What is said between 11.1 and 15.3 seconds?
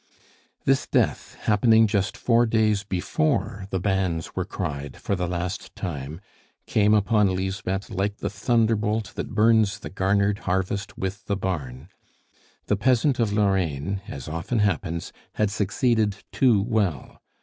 the barn. The peasant of Lorraine, as often happens,